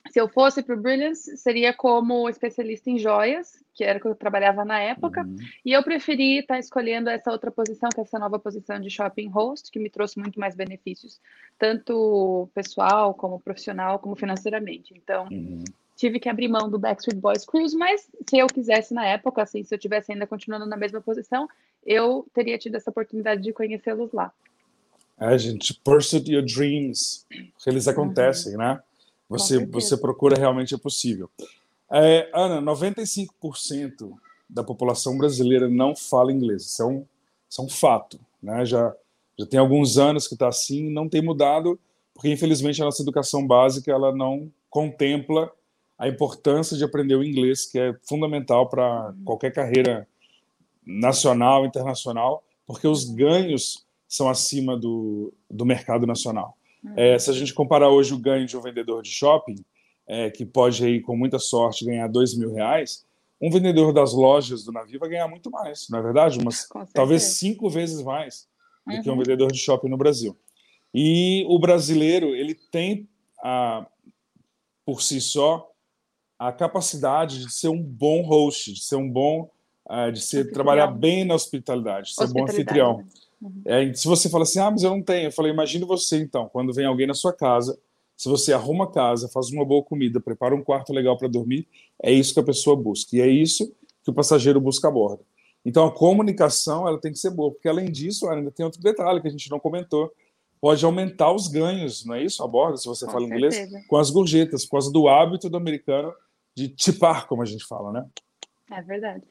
[0.09, 4.07] se eu fosse para o Brilliance, seria como especialista em joias, que era o que
[4.07, 5.35] eu trabalhava na época, uhum.
[5.63, 8.89] e eu preferi estar tá escolhendo essa outra posição, que é essa nova posição de
[8.89, 11.19] shopping host, que me trouxe muito mais benefícios,
[11.57, 14.93] tanto pessoal, como profissional, como financeiramente.
[14.95, 15.63] Então, uhum.
[15.95, 19.63] tive que abrir mão do Backstreet Boys Cruise, mas se eu quisesse na época, assim,
[19.63, 21.47] se eu tivesse ainda continuando na mesma posição,
[21.85, 24.33] eu teria tido essa oportunidade de conhecê-los lá.
[25.19, 27.25] É, gente, pursue your dreams,
[27.67, 28.57] eles acontecem, uhum.
[28.57, 28.81] né?
[29.31, 31.29] Você, você procura realmente é possível.
[31.89, 34.11] É, Ana, 95%
[34.49, 36.63] da população brasileira não fala inglês.
[36.63, 37.05] Isso é um,
[37.49, 38.19] isso é um fato.
[38.43, 38.65] Né?
[38.65, 38.93] Já,
[39.39, 41.79] já tem alguns anos que está assim, não tem mudado,
[42.13, 45.49] porque infelizmente a nossa educação básica ela não contempla
[45.97, 50.07] a importância de aprender o inglês, que é fundamental para qualquer carreira
[50.85, 56.57] nacional, internacional, porque os ganhos são acima do, do mercado nacional.
[56.95, 59.55] É, se a gente comparar hoje o ganho de um vendedor de shopping,
[60.07, 63.05] é, que pode aí, com muita sorte, ganhar dois mil reais,
[63.41, 66.39] um vendedor das lojas do navio vai ganhar muito mais, não é verdade?
[66.39, 68.47] Umas, talvez cinco vezes mais
[68.85, 69.01] do uhum.
[69.01, 69.19] que um uhum.
[69.19, 70.37] vendedor de shopping no Brasil.
[70.93, 73.07] E o brasileiro, ele tem,
[73.43, 73.87] a,
[74.85, 75.71] por si só,
[76.37, 79.49] a capacidade de ser um bom host, de ser um bom,
[79.89, 83.05] uh, de ser, trabalhar bem na hospitalidade, de ser um bom anfitrião.
[83.41, 83.61] Uhum.
[83.65, 86.47] É, se você fala assim, ah, mas eu não tenho, eu falei, imagine você então,
[86.49, 87.77] quando vem alguém na sua casa,
[88.15, 91.67] se você arruma a casa, faz uma boa comida, prepara um quarto legal para dormir,
[92.01, 93.15] é isso que a pessoa busca.
[93.15, 93.73] E é isso
[94.03, 95.25] que o passageiro busca a bordo.
[95.65, 99.21] Então a comunicação ela tem que ser boa, porque além disso, ainda tem outro detalhe
[99.21, 100.11] que a gente não comentou.
[100.59, 102.43] Pode aumentar os ganhos, não é isso?
[102.43, 103.63] A bordo, se você com fala certeza.
[103.63, 106.13] inglês, com as gorjetas, por causa do hábito do americano
[106.55, 108.05] de tipar, como a gente fala, né?
[108.71, 109.23] É verdade.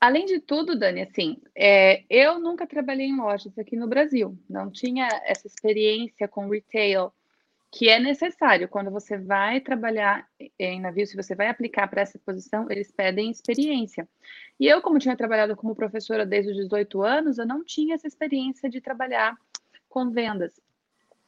[0.00, 4.70] Além de tudo, Dani, assim, é, eu nunca trabalhei em lojas aqui no Brasil, não
[4.70, 7.12] tinha essa experiência com retail,
[7.70, 8.66] que é necessário.
[8.66, 10.26] Quando você vai trabalhar
[10.58, 14.08] em navio, se você vai aplicar para essa posição, eles pedem experiência.
[14.58, 18.06] E eu, como tinha trabalhado como professora desde os 18 anos, eu não tinha essa
[18.06, 19.36] experiência de trabalhar
[19.88, 20.58] com vendas.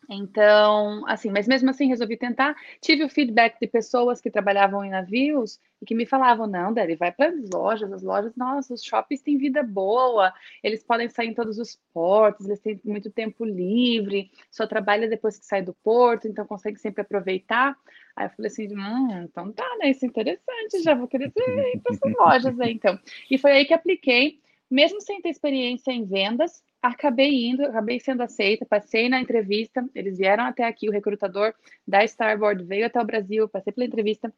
[0.08, 2.56] Então, assim, mas mesmo assim resolvi tentar.
[2.80, 6.96] Tive o feedback de pessoas que trabalhavam em navios e que me falavam: não, Dani,
[6.96, 11.28] vai para as lojas, as lojas, nossa, os shoppings têm vida boa, eles podem sair
[11.28, 15.74] em todos os portos, eles têm muito tempo livre, só trabalha depois que sai do
[15.74, 17.76] porto, então consegue sempre aproveitar.
[18.16, 19.90] Aí eu falei assim: hum, então tá, né?
[19.90, 22.98] Isso é interessante, já vou querer ir para essas lojas aí, então.
[23.30, 24.40] E foi aí que apliquei,
[24.72, 30.18] mesmo sem ter experiência em vendas acabei indo, acabei sendo aceita, passei na entrevista, eles
[30.18, 31.54] vieram até aqui, o recrutador
[31.86, 34.34] da Starboard veio até o Brasil, passei pela entrevista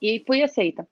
[0.00, 0.86] e fui aceita.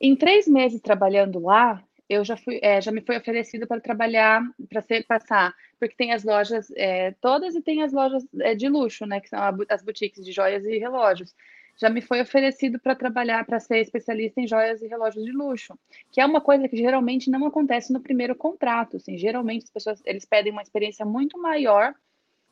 [0.00, 4.42] Em três meses trabalhando lá, eu já fui, é, já me foi oferecido para trabalhar,
[4.68, 8.68] para ser passar, porque tem as lojas é, todas e tem as lojas é, de
[8.68, 11.34] luxo, né, que são as boutiques de joias e relógios
[11.76, 15.78] já me foi oferecido para trabalhar, para ser especialista em joias e relógios de luxo,
[16.10, 18.96] que é uma coisa que geralmente não acontece no primeiro contrato.
[18.96, 21.94] Assim, geralmente as pessoas eles pedem uma experiência muito maior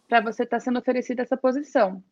[0.08, 2.02] para você estar tá sendo oferecida essa posição.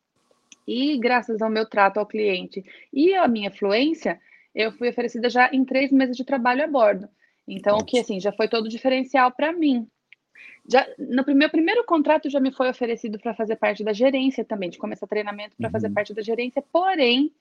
[0.66, 4.20] E graças ao meu trato ao cliente e à minha fluência,
[4.55, 7.09] eu fui oferecida já em três meses de trabalho a bordo.
[7.46, 9.88] Então, o que assim já foi todo diferencial para mim,
[10.70, 14.70] já, no meu primeiro contrato já me foi oferecido para fazer parte da gerência também,
[14.70, 15.72] de começar treinamento para uhum.
[15.72, 16.62] fazer parte da gerência.
[16.72, 17.33] Porém,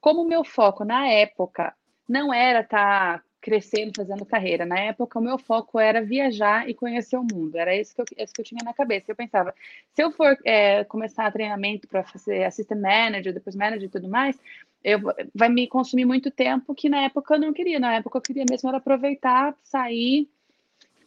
[0.00, 1.74] como o meu foco na época
[2.08, 4.66] não era estar tá crescendo, fazendo carreira.
[4.66, 7.56] Na época, o meu foco era viajar e conhecer o mundo.
[7.56, 9.06] Era isso que eu, isso que eu tinha na cabeça.
[9.08, 9.54] Eu pensava,
[9.94, 14.36] se eu for é, começar treinamento para fazer assistant manager, depois manager e tudo mais,
[14.82, 15.00] eu,
[15.34, 17.78] vai me consumir muito tempo que na época eu não queria.
[17.78, 20.28] Na época eu queria mesmo era aproveitar, sair,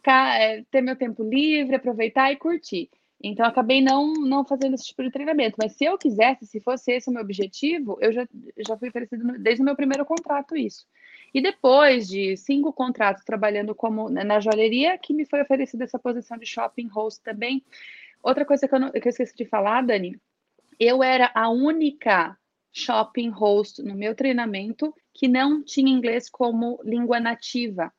[0.00, 2.88] ficar, é, ter meu tempo livre, aproveitar e curtir.
[3.22, 5.56] Então, acabei não, não fazendo esse tipo de treinamento.
[5.62, 8.26] Mas se eu quisesse, se fosse esse o meu objetivo, eu já,
[8.66, 10.86] já fui oferecido desde o meu primeiro contrato isso.
[11.32, 16.38] E depois de cinco contratos trabalhando como na joalheria, que me foi oferecida essa posição
[16.38, 17.62] de shopping host também.
[18.22, 20.18] Outra coisa que eu, não, que eu esqueci de falar, Dani,
[20.78, 22.36] eu era a única
[22.72, 27.92] shopping host no meu treinamento que não tinha inglês como língua nativa.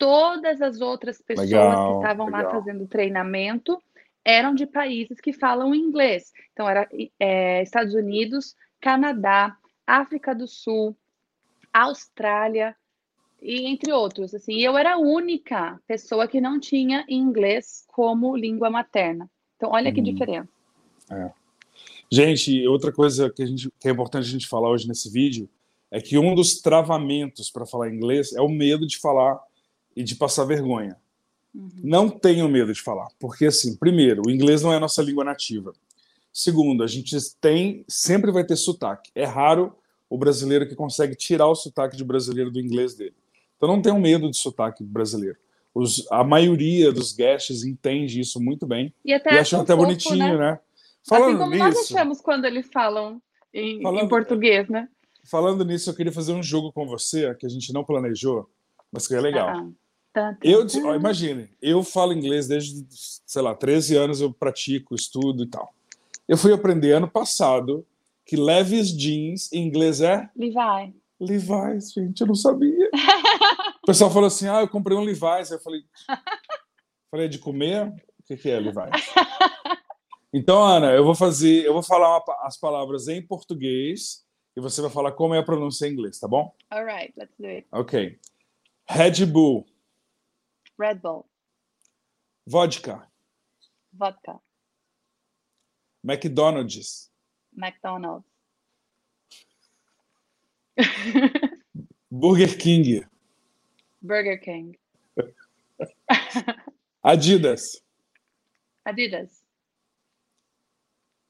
[0.00, 3.78] Todas as outras pessoas legal, que estavam lá fazendo treinamento
[4.24, 6.32] eram de países que falam inglês.
[6.54, 9.54] Então, era é, Estados Unidos, Canadá,
[9.86, 10.96] África do Sul,
[11.70, 12.74] Austrália
[13.42, 14.34] e entre outros.
[14.34, 19.30] Assim, eu era a única pessoa que não tinha inglês como língua materna.
[19.56, 20.04] Então, olha que uhum.
[20.04, 20.48] diferença.
[21.10, 21.30] É.
[22.10, 25.46] Gente, outra coisa que, gente, que é importante a gente falar hoje nesse vídeo
[25.90, 29.38] é que um dos travamentos para falar inglês é o medo de falar
[29.94, 30.96] e de passar vergonha.
[31.54, 31.70] Uhum.
[31.82, 35.24] Não tenham medo de falar, porque assim, primeiro, o inglês não é a nossa língua
[35.24, 35.72] nativa.
[36.32, 39.10] Segundo, a gente tem, sempre vai ter sotaque.
[39.14, 39.74] É raro
[40.08, 43.14] o brasileiro que consegue tirar o sotaque de brasileiro do inglês dele.
[43.56, 45.36] Então não tenham medo de sotaque brasileiro.
[45.74, 49.86] Os, a maioria dos guests entende isso muito bem e, até e acham até fofo,
[49.86, 50.52] bonitinho, né?
[50.52, 50.58] né?
[51.06, 53.22] Falando assim como nisso, nós achamos quando eles falam
[53.54, 54.88] em, falando, em português, né?
[55.24, 58.48] Falando nisso, eu queria fazer um jogo com você que a gente não planejou,
[58.90, 59.48] mas que é legal.
[59.48, 59.68] Ah.
[60.12, 64.94] Tá, tá, eu, ó, imagine, eu falo inglês desde, sei lá, 13 anos eu pratico,
[64.94, 65.72] estudo e tal.
[66.26, 67.86] Eu fui aprender ano passado
[68.26, 70.94] que Levi's jeans em inglês é Levi.
[71.20, 72.90] Levi's, gente, eu não sabia.
[73.82, 75.50] o pessoal falou assim: "Ah, eu comprei um Levi's".
[75.50, 75.82] Eu falei:
[77.10, 77.86] "Falei de comer?
[77.88, 79.12] O que que é Levi's?"
[80.32, 84.24] Então, Ana, eu vou fazer, eu vou falar uma, as palavras em português
[84.56, 86.54] e você vai falar como é a pronúncia em inglês, tá bom?
[86.70, 87.66] All right, let's do it.
[87.72, 88.16] Ok.
[88.88, 89.66] Red Bull.
[90.80, 91.28] Red Bull.
[92.46, 93.06] Vodka.
[93.92, 94.40] Vodka.
[96.02, 97.10] McDonald's.
[97.54, 98.24] McDonald's.
[102.10, 103.04] Burger King.
[104.00, 104.78] Burger King.
[107.04, 107.82] Adidas.
[108.82, 109.44] Adidas.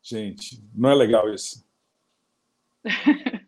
[0.00, 1.66] Gente, não é legal isso.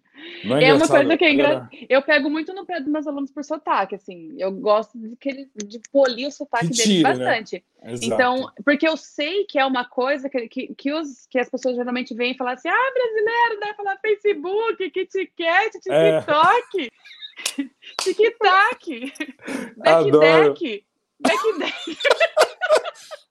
[0.44, 1.70] É, é uma coisa que é engraçada.
[1.88, 4.34] Eu pego muito no pé dos meus alunos por sotaque, assim.
[4.38, 7.08] Eu gosto de, que ele, de polir o sotaque que deles né?
[7.08, 7.64] bastante.
[7.82, 7.94] Né?
[8.02, 11.76] Então, porque eu sei que é uma coisa que, que, que, os, que as pessoas
[11.76, 18.02] geralmente vêm falar assim: ah, brasileiro, deve falar Facebook, KitKat, TikTok, é.
[18.02, 19.12] TikTok,
[19.78, 20.84] Backdeck,
[21.20, 21.98] Backdeck.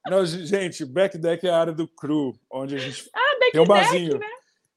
[0.08, 4.18] Não, gente, Backdeck é a área do cru, onde a gente ah, tem um barzinho.
[4.18, 4.26] Né?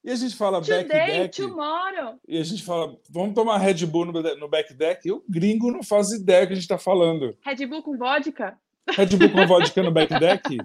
[0.05, 1.43] E a gente fala Today, back deck.
[1.43, 2.21] Tomorrow.
[2.29, 5.09] E a gente fala, vamos tomar Red Bull no, no back deck.
[5.09, 7.35] E o gringo não faz ideia que a gente está falando.
[7.41, 8.59] Red Bull com vodka?
[8.87, 10.59] Red Bull com vodka no back deck?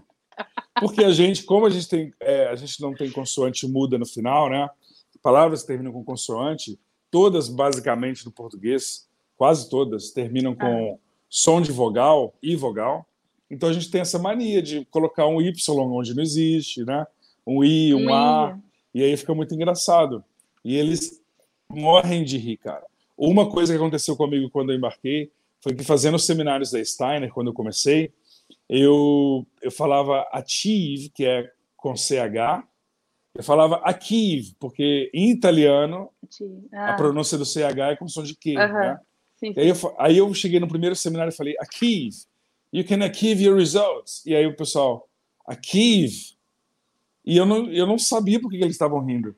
[0.78, 4.06] Porque a gente, como a gente tem, é, a gente não tem consoante muda no
[4.06, 4.70] final, né?
[5.24, 6.78] Palavras terminam com consoante,
[7.10, 10.98] todas basicamente no português, quase todas terminam com ah.
[11.30, 13.06] som de vogal e vogal.
[13.50, 17.08] Então a gente tem essa mania de colocar um Y onde não existe, né?
[17.48, 18.60] Um I, um, um A.
[18.94, 20.24] E aí fica muito engraçado.
[20.64, 21.22] E eles
[21.70, 22.86] morrem de rir, cara.
[23.18, 27.32] Uma coisa que aconteceu comigo quando eu embarquei foi que fazendo os seminários da Steiner,
[27.32, 28.14] quando eu comecei,
[28.68, 32.64] eu, eu falava achieve, que é com CH,
[33.36, 36.10] eu falava achieve, porque em italiano
[36.74, 36.94] ah.
[36.94, 38.54] a pronúncia do CH é com som de Q.
[38.54, 39.00] Né?
[39.36, 39.60] Sim, sim.
[39.60, 42.18] Aí, eu, aí eu cheguei no primeiro seminário e falei achieve,
[42.72, 44.26] you can achieve your results.
[44.26, 45.08] E aí o pessoal,
[45.46, 46.38] achieve,
[47.26, 49.36] e eu não, eu não sabia por que eles estavam rindo.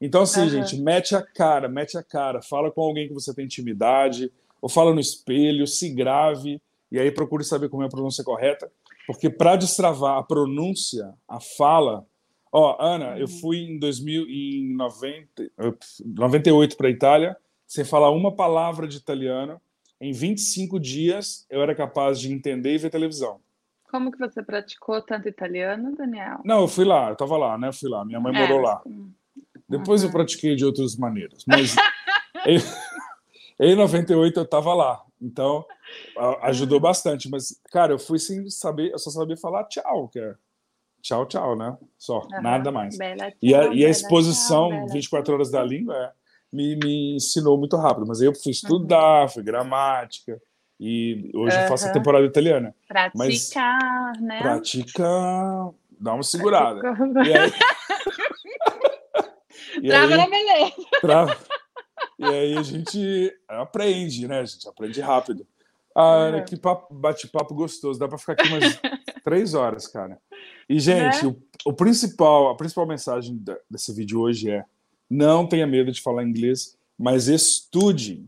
[0.00, 0.48] Então, assim, uhum.
[0.48, 4.68] gente, mete a cara, mete a cara, fala com alguém que você tem intimidade, ou
[4.68, 6.60] fala no espelho, se grave,
[6.90, 8.70] e aí procure saber como é a pronúncia correta,
[9.06, 12.06] porque para destravar a pronúncia, a fala.
[12.52, 13.18] Ó, Ana, uhum.
[13.18, 15.50] eu fui em 2000, em 90,
[16.04, 19.60] 98 para a Itália, sem falar uma palavra de italiano.
[20.00, 23.40] Em 25 dias, eu era capaz de entender e ver televisão.
[23.94, 26.40] Como que você praticou tanto italiano, Daniel?
[26.44, 27.68] Não, eu fui lá, eu estava lá, né?
[27.68, 28.82] Eu fui lá, minha mãe é, morou lá.
[29.68, 31.76] Depois eu pratiquei de outras maneiras, mas
[32.44, 32.58] em,
[33.64, 35.64] em 98 eu estava lá, então
[36.42, 37.30] ajudou bastante.
[37.30, 40.34] Mas, cara, eu fui sem saber, eu só sabia falar tchau, que é
[41.00, 41.78] tchau, tchau, né?
[41.96, 42.42] Só, uhum.
[42.42, 42.98] nada mais.
[42.98, 46.12] Bela, tchau, e, a, e a exposição tchau, 24 horas da língua é
[46.52, 48.08] me, me ensinou muito rápido.
[48.08, 49.28] Mas aí eu fui estudar, uhum.
[49.28, 50.42] fui gramática.
[50.86, 51.62] E hoje uhum.
[51.62, 52.74] eu faço a temporada italiana.
[52.86, 54.38] Praticar, mas, né?
[54.42, 56.82] Praticar, dá uma segurada.
[57.24, 57.52] E aí...
[59.82, 60.18] e Trava aí...
[60.18, 60.74] na beleza.
[61.00, 61.38] Trava.
[62.18, 64.40] E aí a gente aprende, né?
[64.40, 65.46] A gente aprende rápido.
[65.94, 67.98] Ah, Ana, que bate-papo gostoso.
[67.98, 68.78] Dá para ficar aqui umas
[69.24, 70.18] três horas, cara.
[70.68, 71.34] E, gente, né?
[71.64, 74.66] o, o, principal, a principal mensagem desse vídeo hoje é
[75.08, 78.22] não tenha medo de falar inglês, mas estude.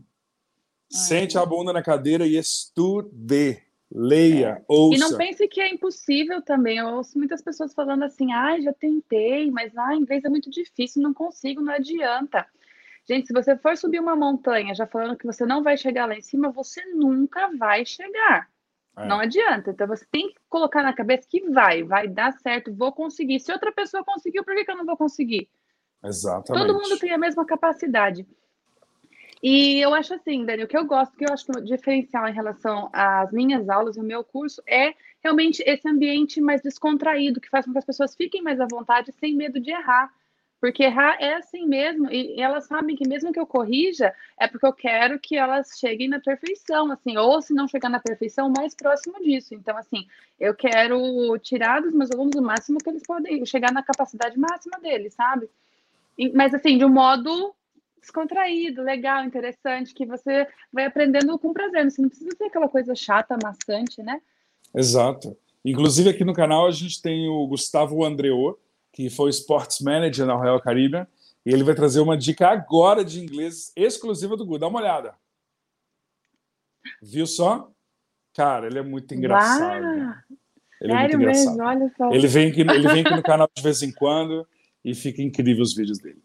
[0.89, 3.61] Sente a bunda na cadeira e estude.
[3.89, 4.65] Leia, é.
[4.67, 4.95] ouça.
[4.95, 6.77] E não pense que é impossível também.
[6.77, 11.01] Eu ouço muitas pessoas falando assim, ah, já tentei, mas ah, inglês é muito difícil,
[11.01, 12.45] não consigo, não adianta.
[13.07, 16.15] Gente, se você for subir uma montanha já falando que você não vai chegar lá
[16.15, 18.49] em cima, você nunca vai chegar.
[18.97, 19.05] É.
[19.05, 19.71] Não adianta.
[19.71, 23.39] Então você tem que colocar na cabeça que vai, vai dar certo, vou conseguir.
[23.39, 25.49] Se outra pessoa conseguiu, por que, que eu não vou conseguir?
[26.03, 26.67] Exatamente.
[26.67, 28.27] Todo mundo tem a mesma capacidade.
[29.41, 32.33] E eu acho assim, Dani, o que eu gosto, que eu acho o diferencial em
[32.33, 37.49] relação às minhas aulas e o meu curso é realmente esse ambiente mais descontraído, que
[37.49, 40.11] faz com que as pessoas fiquem mais à vontade, sem medo de errar.
[40.59, 44.65] Porque errar é assim mesmo, e elas sabem que mesmo que eu corrija, é porque
[44.65, 48.73] eu quero que elas cheguem na perfeição, assim, ou se não chegar na perfeição, mais
[48.73, 49.53] próximo disso.
[49.53, 50.07] Então, assim,
[50.39, 54.79] eu quero tirar dos meus alunos o máximo que eles podem, chegar na capacidade máxima
[54.79, 55.47] deles, sabe?
[56.33, 57.53] Mas, assim, de um modo
[58.07, 61.89] descontraído, legal, interessante, que você vai aprendendo com prazer.
[61.91, 64.21] Você não precisa ser aquela coisa chata, maçante, né?
[64.73, 65.37] Exato.
[65.63, 68.57] Inclusive, aqui no canal a gente tem o Gustavo Andreou,
[68.93, 71.05] que foi Sports Manager na Royal Caribbean,
[71.45, 74.57] e ele vai trazer uma dica agora de inglês exclusiva do Gu.
[74.57, 75.13] Dá uma olhada.
[77.01, 77.69] Viu só?
[78.33, 79.85] Cara, ele é muito engraçado.
[80.79, 81.57] Ele é muito engraçado.
[81.57, 81.63] Mesmo?
[81.63, 82.11] Olha só.
[82.11, 84.47] Ele vem, aqui, ele vem aqui no canal de vez em quando
[84.83, 86.21] e fica incrível os vídeos dele.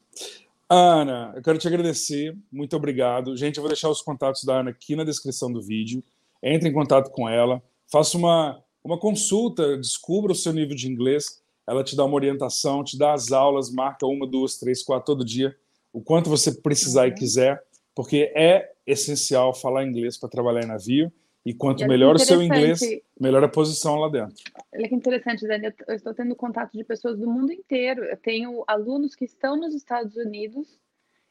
[0.69, 3.37] Ana, eu quero te agradecer, muito obrigado.
[3.37, 6.03] Gente, eu vou deixar os contatos da Ana aqui na descrição do vídeo.
[6.43, 11.43] Entre em contato com ela, faça uma, uma consulta, descubra o seu nível de inglês
[11.67, 15.25] ela te dá uma orientação, te dá as aulas, marca uma, duas, três, quatro todo
[15.25, 15.55] dia,
[15.93, 17.09] o quanto você precisar uhum.
[17.09, 17.63] e quiser,
[17.95, 21.13] porque é essencial falar inglês para trabalhar em navio.
[21.45, 22.81] E quanto e melhor o seu inglês,
[23.19, 24.37] melhor a posição lá dentro.
[24.73, 25.73] Olha que interessante, Dani.
[25.89, 28.05] Eu estou tendo contato de pessoas do mundo inteiro.
[28.05, 30.79] Eu tenho alunos que estão nos Estados Unidos,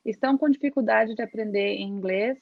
[0.06, 2.38] estão com dificuldade de aprender inglês,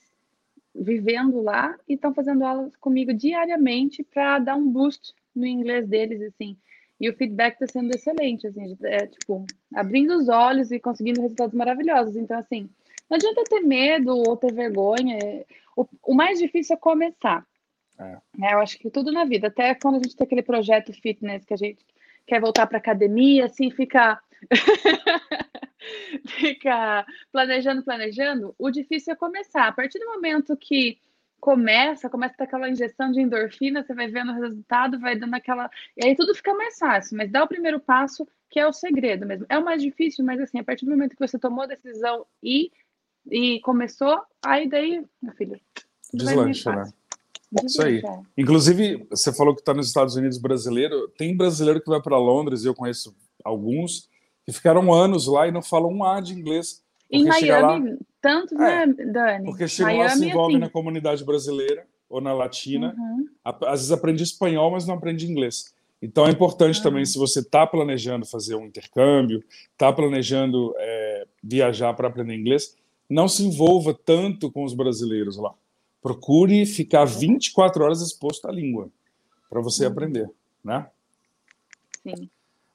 [0.74, 6.22] vivendo lá e estão fazendo aulas comigo diariamente para dar um boost no inglês deles,
[6.22, 6.58] assim.
[7.00, 11.54] E o feedback está sendo excelente, assim, é tipo, abrindo os olhos e conseguindo resultados
[11.54, 12.16] maravilhosos.
[12.18, 12.70] Então, assim,
[13.10, 15.18] não adianta ter medo ou ter vergonha.
[15.78, 17.46] O, o mais difícil é começar.
[18.00, 18.18] É.
[18.42, 21.44] É, eu acho que tudo na vida, até quando a gente tem aquele projeto fitness
[21.44, 21.86] que a gente
[22.26, 24.22] quer voltar para academia, assim, fica.
[26.28, 29.68] fica planejando, planejando, o difícil é começar.
[29.68, 30.98] A partir do momento que
[31.40, 35.34] começa, começa a ter aquela injeção de endorfina, você vai vendo o resultado, vai dando
[35.34, 35.70] aquela.
[35.98, 39.26] E aí tudo fica mais fácil, mas dá o primeiro passo, que é o segredo
[39.26, 39.46] mesmo.
[39.50, 42.26] É o mais difícil, mas assim, a partir do momento que você tomou a decisão
[42.44, 42.72] e,
[43.30, 45.60] e começou, aí daí, meu filho.
[46.14, 46.84] Deslancha, né?
[47.66, 48.02] Isso aí.
[48.38, 51.08] Inclusive, você falou que está nos Estados Unidos brasileiro.
[51.18, 54.08] Tem brasileiro que vai para Londres, e eu conheço alguns,
[54.46, 56.84] que ficaram anos lá e não falam um A de inglês.
[57.12, 57.98] Em Miami, lá...
[58.22, 59.46] tanto, é, né, Dani?
[59.46, 60.66] Porque chegam Miami, lá, se envolvem assim...
[60.66, 62.96] na comunidade brasileira ou na latina.
[62.98, 63.28] Uhum.
[63.44, 65.74] Às vezes aprende espanhol, mas não aprende inglês.
[66.02, 66.84] Então é importante uhum.
[66.84, 72.76] também, se você está planejando fazer um intercâmbio, está planejando é, viajar para aprender inglês,
[73.10, 75.54] não se envolva tanto com os brasileiros lá.
[76.02, 78.90] Procure ficar 24 horas exposto à língua
[79.50, 79.92] para você uhum.
[79.92, 80.30] aprender,
[80.64, 80.88] né?
[82.04, 82.30] Sim.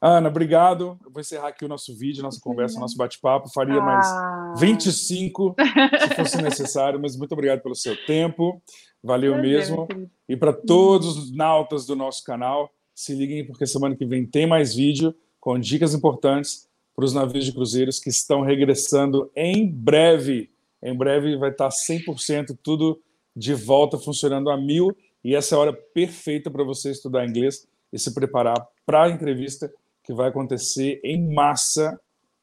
[0.07, 0.99] Ana, obrigado.
[1.03, 3.49] Eu vou encerrar aqui o nosso vídeo, nossa conversa, nosso bate-papo.
[3.49, 3.81] Faria ah.
[3.81, 8.61] mais 25 se fosse necessário, mas muito obrigado pelo seu tempo.
[9.03, 9.89] Valeu mesmo.
[10.29, 14.47] E para todos os nautas do nosso canal, se liguem porque semana que vem tem
[14.47, 20.51] mais vídeo com dicas importantes para os navios de cruzeiros que estão regressando em breve.
[20.83, 23.01] Em breve vai estar 100% tudo
[23.35, 27.67] de volta funcionando a mil e essa é a hora perfeita para você estudar inglês
[27.93, 31.99] e se preparar para a entrevista que vai acontecer em massa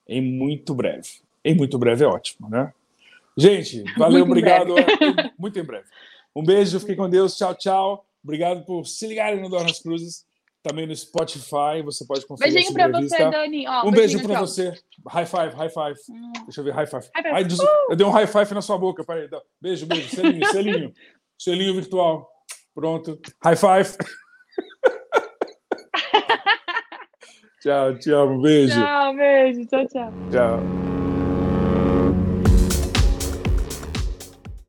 [0.07, 1.09] em muito breve.
[1.43, 2.73] Em muito breve é ótimo, né?
[3.37, 4.75] Gente, valeu, muito obrigado.
[4.77, 5.85] Em muito em breve.
[6.35, 7.37] Um beijo, fiquem com Deus.
[7.37, 8.05] Tchau, tchau.
[8.23, 10.25] Obrigado por se ligarem no Dornas Cruzes,
[10.61, 11.81] também no Spotify.
[11.83, 13.67] Você pode conferir Beijinho para você, Dani.
[13.67, 14.73] Ó, um beijo para você.
[15.07, 15.95] High five, high five.
[16.09, 16.31] Hum.
[16.45, 17.09] Deixa eu ver, high five.
[17.15, 17.35] High five.
[17.35, 17.91] Ai, uh!
[17.91, 19.03] Eu dei um high five na sua boca.
[19.03, 19.27] Peraí.
[19.59, 20.09] Beijo, beijo.
[20.09, 20.93] Selinho, selinho.
[21.37, 22.27] Selinho virtual.
[22.73, 23.19] Pronto.
[23.43, 23.97] High five.
[27.61, 28.41] Tchau, te amo.
[28.41, 28.73] Beijo.
[28.73, 29.65] Tchau, beijo.
[29.67, 30.11] Tchau, tchau.
[30.31, 30.80] Tchau.